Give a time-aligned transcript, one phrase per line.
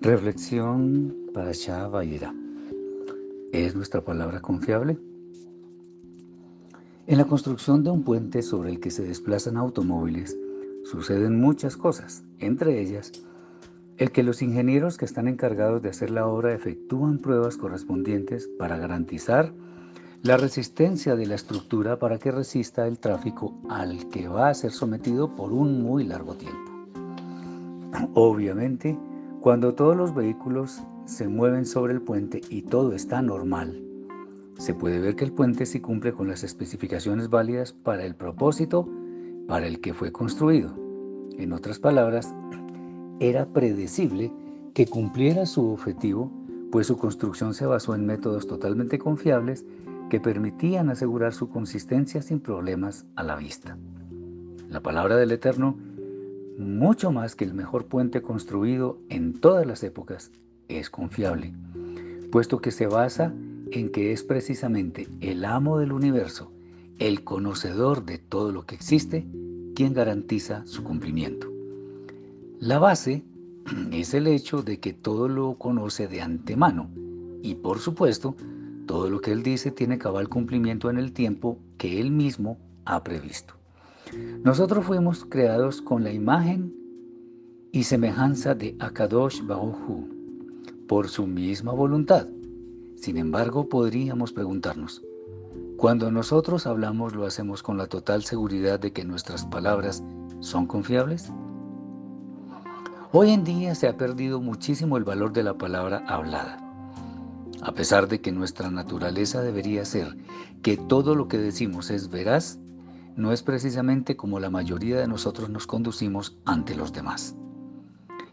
[0.00, 1.50] Reflexión para
[1.88, 2.32] Vayera.
[3.52, 4.96] ¿Es nuestra palabra confiable?
[7.08, 10.38] En la construcción de un puente sobre el que se desplazan automóviles
[10.84, 13.10] suceden muchas cosas, entre ellas
[13.96, 18.78] el que los ingenieros que están encargados de hacer la obra efectúan pruebas correspondientes para
[18.78, 19.52] garantizar
[20.22, 24.70] la resistencia de la estructura para que resista el tráfico al que va a ser
[24.70, 26.70] sometido por un muy largo tiempo.
[28.14, 28.96] Obviamente,
[29.40, 33.80] cuando todos los vehículos se mueven sobre el puente y todo está normal,
[34.58, 38.88] se puede ver que el puente sí cumple con las especificaciones válidas para el propósito
[39.46, 40.74] para el que fue construido.
[41.38, 42.34] En otras palabras,
[43.20, 44.32] era predecible
[44.74, 46.32] que cumpliera su objetivo,
[46.72, 49.64] pues su construcción se basó en métodos totalmente confiables
[50.10, 53.78] que permitían asegurar su consistencia sin problemas a la vista.
[54.68, 55.78] La palabra del Eterno
[56.58, 60.32] mucho más que el mejor puente construido en todas las épocas,
[60.66, 61.54] es confiable,
[62.32, 63.32] puesto que se basa
[63.70, 66.50] en que es precisamente el amo del universo,
[66.98, 69.24] el conocedor de todo lo que existe,
[69.76, 71.46] quien garantiza su cumplimiento.
[72.58, 73.22] La base
[73.92, 76.90] es el hecho de que todo lo conoce de antemano
[77.40, 78.34] y por supuesto,
[78.86, 83.04] todo lo que él dice tiene cabal cumplimiento en el tiempo que él mismo ha
[83.04, 83.57] previsto.
[84.42, 86.74] Nosotros fuimos creados con la imagen
[87.72, 90.06] y semejanza de Akadosh Baruj
[90.86, 92.26] por su misma voluntad.
[92.96, 95.02] Sin embargo, podríamos preguntarnos,
[95.76, 100.02] cuando nosotros hablamos lo hacemos con la total seguridad de que nuestras palabras
[100.40, 101.30] son confiables?
[103.12, 106.64] Hoy en día se ha perdido muchísimo el valor de la palabra hablada.
[107.62, 110.16] A pesar de que nuestra naturaleza debería ser
[110.62, 112.58] que todo lo que decimos es veraz,
[113.18, 117.34] no es precisamente como la mayoría de nosotros nos conducimos ante los demás.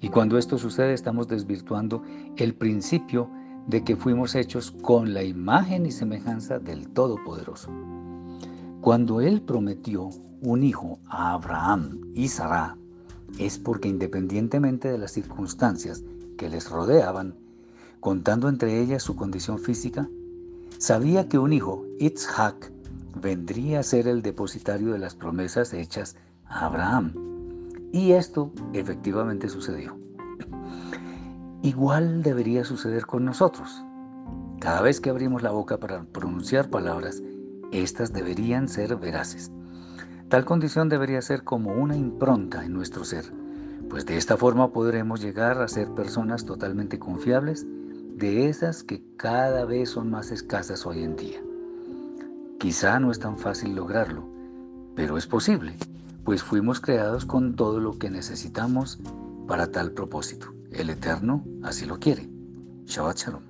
[0.00, 2.02] Y cuando esto sucede estamos desvirtuando
[2.38, 3.30] el principio
[3.66, 7.70] de que fuimos hechos con la imagen y semejanza del Todopoderoso.
[8.80, 10.08] Cuando Él prometió
[10.40, 12.78] un hijo a Abraham y Sarah,
[13.38, 16.02] es porque independientemente de las circunstancias
[16.38, 17.34] que les rodeaban,
[18.00, 20.08] contando entre ellas su condición física,
[20.78, 22.69] sabía que un hijo, Itzhak,
[23.20, 26.16] vendría a ser el depositario de las promesas hechas
[26.46, 27.14] a Abraham.
[27.92, 29.98] Y esto efectivamente sucedió.
[31.62, 33.84] Igual debería suceder con nosotros.
[34.60, 37.22] Cada vez que abrimos la boca para pronunciar palabras,
[37.72, 39.52] estas deberían ser veraces.
[40.28, 43.24] Tal condición debería ser como una impronta en nuestro ser,
[43.88, 47.66] pues de esta forma podremos llegar a ser personas totalmente confiables,
[48.14, 51.40] de esas que cada vez son más escasas hoy en día.
[52.60, 54.28] Quizá no es tan fácil lograrlo,
[54.94, 55.78] pero es posible,
[56.24, 59.00] pues fuimos creados con todo lo que necesitamos
[59.48, 60.52] para tal propósito.
[60.70, 62.28] El Eterno así lo quiere.
[62.84, 63.49] Shabbat Shalom.